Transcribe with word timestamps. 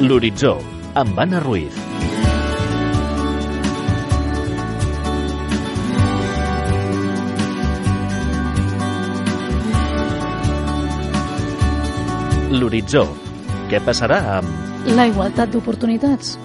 L'Horitzó, 0.00 0.56
amb 0.94 1.18
Anna 1.20 1.40
Ruiz. 1.44 1.74
L'Horitzó. 12.48 13.04
Què 13.68 13.82
passarà 13.84 14.22
amb... 14.38 14.72
La 14.96 15.04
igualtat 15.12 15.52
d'oportunitats. 15.52 16.38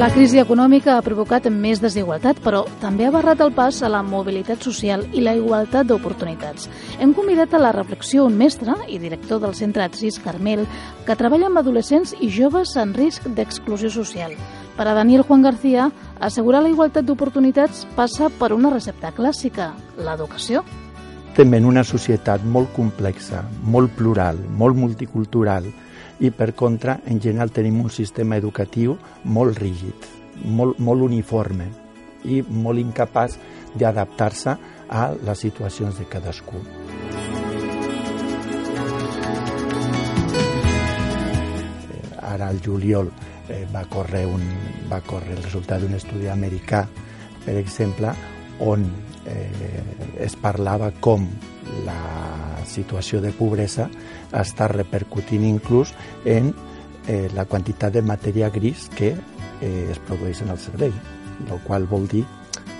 La 0.00 0.08
crisi 0.08 0.38
econòmica 0.40 0.94
ha 0.96 1.02
provocat 1.04 1.44
més 1.52 1.82
desigualtat, 1.82 2.38
però 2.40 2.62
també 2.80 3.04
ha 3.04 3.10
barrat 3.12 3.42
el 3.44 3.50
pas 3.52 3.82
a 3.84 3.88
la 3.92 3.98
mobilitat 4.00 4.62
social 4.64 5.02
i 5.12 5.20
la 5.20 5.34
igualtat 5.36 5.90
d'oportunitats. 5.90 6.70
Hem 7.04 7.12
convidat 7.12 7.52
a 7.52 7.60
la 7.60 7.72
reflexió 7.76 8.24
un 8.24 8.38
mestre 8.40 8.72
i 8.88 8.96
director 9.02 9.42
del 9.42 9.52
Centre 9.58 9.84
Atsis 9.84 10.16
Carmel 10.24 10.62
que 11.04 11.18
treballa 11.20 11.50
amb 11.50 11.60
adolescents 11.60 12.14
i 12.16 12.30
joves 12.32 12.72
en 12.80 12.94
risc 12.96 13.28
d'exclusió 13.28 13.92
social. 13.92 14.32
Per 14.78 14.88
a 14.88 14.96
Daniel 14.96 15.26
Juan 15.28 15.44
García, 15.44 15.90
assegurar 16.18 16.64
la 16.64 16.72
igualtat 16.72 17.04
d'oportunitats 17.04 17.84
passa 17.92 18.32
per 18.40 18.54
una 18.56 18.72
recepta 18.72 19.12
clàssica, 19.12 19.74
l'educació. 20.00 20.64
Estem 21.28 21.52
en 21.60 21.68
una 21.68 21.84
societat 21.84 22.40
molt 22.40 22.72
complexa, 22.72 23.44
molt 23.68 23.92
plural, 24.00 24.40
molt 24.56 24.80
multicultural, 24.80 25.68
i 26.20 26.30
per 26.30 26.52
contra, 26.54 27.00
en 27.06 27.20
general, 27.20 27.50
tenim 27.50 27.80
un 27.80 27.90
sistema 27.90 28.36
educatiu 28.36 28.96
molt 29.24 29.58
rígid, 29.58 30.08
molt, 30.44 30.78
molt 30.78 31.06
uniforme 31.08 31.70
i 32.28 32.42
molt 32.44 32.80
incapaç 32.80 33.38
d'adaptar-se 33.74 34.56
a 34.90 35.06
les 35.24 35.44
situacions 35.46 35.96
de 35.98 36.06
cadascú. 36.10 36.60
Ara, 42.30 42.48
al 42.48 42.60
juliol, 42.62 43.10
eh, 43.48 43.64
va, 43.72 43.86
córrer 43.90 44.26
un, 44.28 44.44
va 44.90 45.00
córrer 45.02 45.38
el 45.38 45.42
resultat 45.42 45.82
d'un 45.82 45.96
estudi 45.96 46.28
americà, 46.30 46.84
per 47.44 47.56
exemple, 47.58 48.12
on 48.60 48.84
eh, 49.24 49.82
es 50.20 50.36
parlava 50.36 50.92
com 51.00 51.26
la 51.86 52.49
situació 52.66 53.20
de 53.20 53.32
pobresa 53.36 53.88
està 54.36 54.68
repercutint 54.70 55.44
inclús 55.46 55.94
en 56.24 56.52
eh, 57.06 57.28
la 57.34 57.46
quantitat 57.46 57.94
de 57.94 58.02
matèria 58.02 58.50
gris 58.50 58.88
que 58.96 59.14
eh, 59.14 59.88
es 59.90 59.98
produeix 60.06 60.42
en 60.42 60.52
el 60.54 60.58
cervell, 60.58 61.00
el 61.48 61.64
qual 61.66 61.88
vol 61.90 62.06
dir 62.08 62.24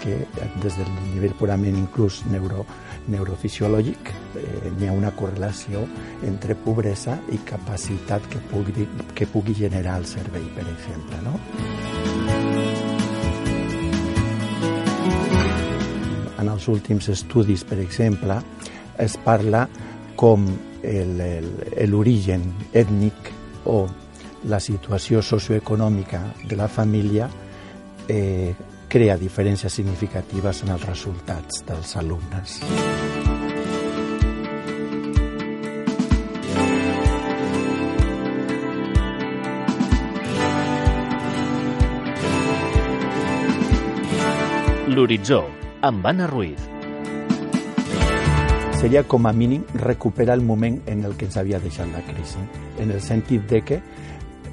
que 0.00 0.26
des 0.62 0.76
del 0.78 0.88
nivell 1.12 1.34
purament 1.36 1.76
inclús 1.76 2.22
neuro, 2.32 2.64
neurofisiològic 3.12 4.10
eh, 4.40 4.72
hi 4.78 4.88
ha 4.88 4.96
una 4.96 5.12
correlació 5.16 5.84
entre 6.26 6.56
pobresa 6.56 7.18
i 7.32 7.40
capacitat 7.44 8.26
que 8.32 8.40
pugui, 8.50 8.88
que 9.14 9.28
pugui 9.28 9.54
generar 9.54 9.98
el 10.00 10.08
cervell, 10.08 10.48
per 10.56 10.66
exemple. 10.72 11.20
No? 11.26 11.36
En 16.40 16.48
els 16.48 16.68
últims 16.72 17.10
estudis, 17.12 17.66
per 17.68 17.78
exemple, 17.82 18.40
es 19.00 19.16
parla 19.24 19.66
com 20.16 20.46
l'origen 21.90 22.46
ètnic 22.72 23.32
o 23.68 23.84
la 24.48 24.60
situació 24.60 25.20
socioeconòmica 25.20 26.22
de 26.48 26.56
la 26.56 26.68
família 26.68 27.28
eh, 28.08 28.54
crea 28.90 29.16
diferències 29.20 29.72
significatives 29.72 30.64
en 30.64 30.72
els 30.74 30.86
resultats 30.88 31.62
dels 31.68 31.94
alumnes. 32.00 32.60
L'Horitzó, 44.90 45.44
amb 45.86 46.06
Anna 46.10 46.26
Ruiz. 46.26 46.69
Seria 48.80 49.02
com 49.04 49.26
a 49.26 49.32
mínim 49.36 49.66
recuperar 49.74 50.38
el 50.38 50.40
moment 50.40 50.78
en 50.88 51.04
el 51.04 51.12
que 51.12 51.26
ens 51.28 51.34
havia 51.36 51.58
deixat 51.60 51.90
la 51.92 52.00
crisi, 52.00 52.40
en 52.80 52.88
el 52.94 53.02
sentit 53.04 53.42
de 53.44 53.58
que 53.60 53.76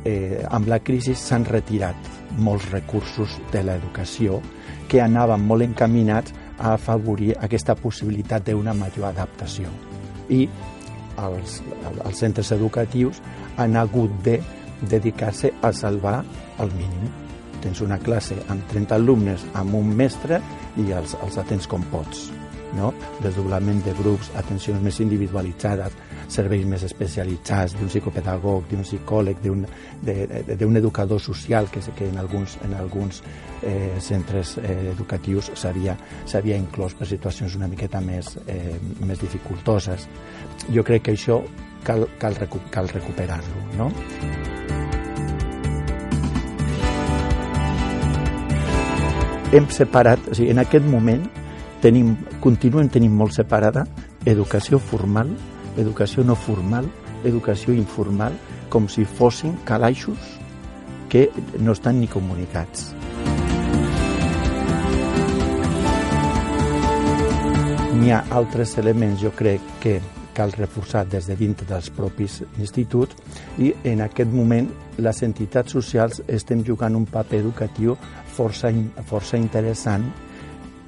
eh, 0.04 0.42
amb 0.52 0.68
la 0.68 0.82
crisi 0.84 1.14
s'han 1.16 1.46
retirat 1.48 2.10
molts 2.44 2.66
recursos 2.74 3.38
de 3.54 3.62
l'educació 3.64 4.42
que 4.92 5.00
anaven 5.00 5.46
molt 5.48 5.64
encaminats 5.64 6.36
a 6.58 6.74
afavorir 6.74 7.38
aquesta 7.40 7.78
possibilitat 7.80 8.50
d'una 8.50 8.74
major 8.76 9.08
adaptació. 9.14 9.72
I 10.28 10.44
els, 11.24 11.62
els 11.96 12.20
centres 12.20 12.52
educatius 12.52 13.22
han 13.56 13.80
hagut 13.80 14.12
de 14.28 14.42
dedicar-se 14.92 15.54
a 15.64 15.72
salvar 15.72 16.18
el 16.59 16.76
mínim. 16.76 17.08
Tens 17.64 17.80
una 17.80 17.96
classe 18.04 18.36
amb 18.52 18.68
30 18.76 19.00
alumnes, 19.00 19.48
amb 19.56 19.80
un 19.80 19.96
mestre 19.96 20.42
i 20.76 20.92
els, 20.92 21.16
els 21.24 21.40
atens 21.40 21.72
com 21.72 21.88
pots. 21.96 22.28
No? 22.75 22.91
Desdoblament 23.23 23.79
de 23.85 23.94
grups, 23.97 24.31
atencions 24.35 24.81
més 24.83 25.00
individualitzades, 25.03 25.95
serveis 26.28 26.66
més 26.67 26.83
especialitzats 26.83 27.78
d'un 27.78 27.88
psicopedagog, 27.88 28.66
d'un 28.69 28.83
psicòleg, 28.83 29.39
d'un 29.44 30.79
educador 30.81 31.22
social 31.23 31.69
que, 31.72 31.81
que 31.95 32.09
en 32.09 32.17
alguns, 32.19 32.57
en 32.66 32.75
alguns 32.75 33.22
eh, 33.61 33.95
centres 34.03 34.57
eh, 34.57 34.91
educatius 34.91 35.51
s'havia 35.55 36.57
inclòs 36.57 36.97
per 36.97 37.07
situacions 37.07 37.55
una 37.55 37.72
miqueta 37.72 38.01
més, 38.03 38.35
eh, 38.47 38.75
més 39.05 39.23
dificultoses. 39.23 40.07
Jo 40.73 40.84
crec 40.84 41.07
que 41.07 41.16
això 41.16 41.41
cal, 41.88 42.07
cal, 42.19 42.35
recu 42.35 42.61
cal 42.72 42.91
recuperar-lo. 42.91 43.63
No? 43.79 43.91
Hem 49.55 49.67
separat, 49.72 50.25
o 50.28 50.35
sigui, 50.35 50.51
en 50.51 50.59
aquest 50.59 50.88
moment 50.91 51.23
tenim, 51.88 52.16
continuem 52.44 52.90
tenint 52.92 53.14
molt 53.16 53.31
separada 53.38 53.86
educació 54.28 54.80
formal, 54.84 55.30
educació 55.80 56.25
no 56.28 56.36
formal, 56.36 56.90
educació 57.24 57.72
informal, 57.78 58.36
com 58.68 58.90
si 58.92 59.06
fossin 59.08 59.56
calaixos 59.64 60.36
que 61.08 61.30
no 61.64 61.72
estan 61.72 62.02
ni 62.02 62.09
comunicats. 62.12 62.92
N'hi 67.97 68.12
ha 68.12 68.22
altres 68.36 68.76
elements, 68.84 69.22
jo 69.24 69.31
crec, 69.31 69.64
que 69.80 69.97
cal 70.36 70.52
reforçar 70.53 71.08
des 71.09 71.26
de 71.26 71.40
dintre 71.40 71.66
dels 71.66 71.88
propis 71.90 72.42
instituts 72.59 73.16
i 73.58 73.72
en 73.90 74.03
aquest 74.06 74.30
moment 74.30 74.68
les 75.02 75.24
entitats 75.26 75.74
socials 75.74 76.20
estem 76.28 76.62
jugant 76.68 77.00
un 77.00 77.08
paper 77.09 77.40
educatiu 77.40 77.96
força, 78.36 78.70
força 79.09 79.40
interessant 79.40 80.06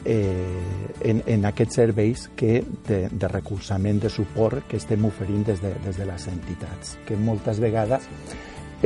eh, 0.05 0.93
en, 1.01 1.23
en 1.25 1.45
aquests 1.49 1.79
serveis 1.81 2.27
que 2.35 2.59
de, 2.87 3.07
de 3.11 3.31
recolzament, 3.31 4.01
de 4.03 4.11
suport 4.13 4.67
que 4.69 4.77
estem 4.79 5.05
oferint 5.05 5.45
des 5.51 5.61
de, 5.63 5.73
des 5.83 5.99
de 5.99 6.07
les 6.07 6.27
entitats, 6.31 6.97
que 7.05 7.17
moltes 7.17 7.59
vegades 7.59 8.07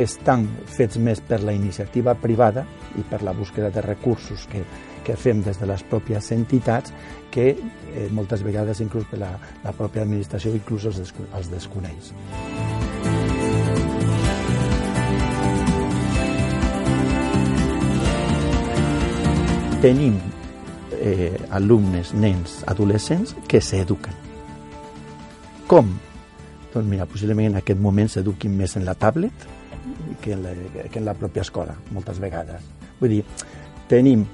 estan 0.00 0.48
fets 0.66 0.98
més 0.98 1.20
per 1.22 1.40
la 1.46 1.54
iniciativa 1.54 2.16
privada 2.18 2.64
i 2.98 3.04
per 3.06 3.22
la 3.22 3.32
búsqueda 3.32 3.70
de 3.70 3.82
recursos 3.84 4.48
que, 4.50 4.64
que 5.06 5.14
fem 5.16 5.42
des 5.44 5.58
de 5.60 5.68
les 5.70 5.84
pròpies 5.86 6.32
entitats 6.34 6.94
que 7.30 7.50
eh, 7.54 8.08
moltes 8.10 8.42
vegades 8.42 8.82
inclús 8.82 9.06
per 9.10 9.20
la, 9.22 9.34
la 9.62 9.74
pròpia 9.76 10.02
administració 10.02 10.54
inclús 10.54 10.88
els, 10.90 10.98
desco 10.98 11.26
els 11.34 11.50
desconeix. 11.52 12.14
Tenim 19.84 20.16
eh, 21.04 21.36
alumnes, 21.50 22.14
nens, 22.16 22.62
adolescents 22.66 23.36
que 23.46 23.60
s'eduquen. 23.60 24.16
Com? 25.68 25.92
Doncs 26.72 26.88
mira, 26.88 27.06
possiblement 27.06 27.52
en 27.52 27.60
aquest 27.60 27.80
moment 27.80 28.08
s'eduquin 28.10 28.56
més 28.56 28.74
en 28.80 28.88
la 28.88 28.96
tablet 28.96 29.46
que 30.22 30.32
en 30.32 30.42
la, 30.42 30.54
que 30.90 30.98
en 30.98 31.04
la 31.04 31.14
pròpia 31.14 31.44
escola, 31.44 31.76
moltes 31.92 32.18
vegades. 32.22 32.64
Vull 33.00 33.18
dir, 33.18 33.22
tenim 33.90 34.24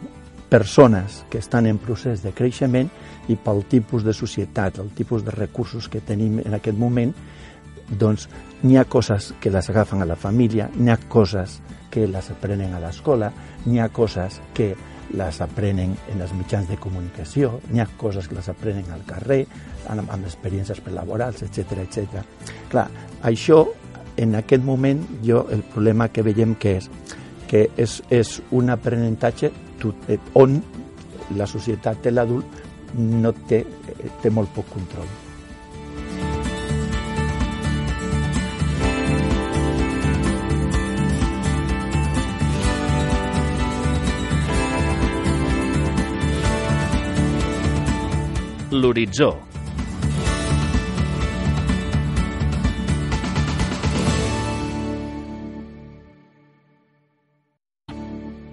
persones 0.50 1.24
que 1.30 1.38
estan 1.42 1.66
en 1.66 1.78
procés 1.82 2.22
de 2.22 2.32
creixement 2.34 2.90
i 3.30 3.36
pel 3.38 3.64
tipus 3.70 4.06
de 4.06 4.14
societat, 4.14 4.78
el 4.78 4.94
tipus 4.94 5.24
de 5.26 5.34
recursos 5.34 5.88
que 5.90 6.02
tenim 6.06 6.38
en 6.44 6.54
aquest 6.54 6.78
moment, 6.78 7.12
doncs 7.90 8.28
n'hi 8.62 8.78
ha 8.78 8.86
coses 8.86 9.32
que 9.42 9.50
les 9.50 9.70
agafen 9.70 10.02
a 10.02 10.06
la 10.06 10.18
família, 10.18 10.70
n'hi 10.76 10.90
ha 10.94 10.98
coses 11.10 11.58
que 11.90 12.06
les 12.06 12.30
aprenen 12.30 12.74
a 12.74 12.80
l'escola, 12.82 13.32
n'hi 13.66 13.82
ha 13.82 13.90
coses 13.90 14.38
que 14.54 14.74
les 15.16 15.40
aprenen 15.42 15.96
en 16.12 16.20
els 16.22 16.32
mitjans 16.36 16.68
de 16.70 16.78
comunicació, 16.78 17.56
n'hi 17.70 17.82
ha 17.82 17.88
coses 17.98 18.28
que 18.28 18.36
les 18.38 18.48
aprenen 18.48 18.90
al 18.94 19.02
carrer, 19.08 19.44
amb, 19.90 20.06
amb 20.06 20.26
experiències 20.26 20.82
prelaborals, 20.84 21.42
etc 21.46 21.80
etc. 21.84 22.22
Clar, 22.70 22.86
això, 23.26 23.64
en 24.20 24.36
aquest 24.38 24.62
moment, 24.64 25.02
jo 25.26 25.46
el 25.50 25.64
problema 25.72 26.10
que 26.12 26.22
veiem 26.26 26.54
que 26.60 26.76
és 26.78 26.90
que 27.50 27.64
és, 27.82 27.96
és 28.14 28.36
un 28.54 28.70
aprenentatge 28.70 29.50
on 30.38 30.60
la 31.34 31.48
societat 31.50 31.98
de 32.04 32.12
l'adult 32.14 32.62
no 32.94 33.32
té, 33.50 33.64
té 34.22 34.30
molt 34.30 34.54
poc 34.54 34.70
control. 34.70 35.10
l'horitzó. 48.70 49.49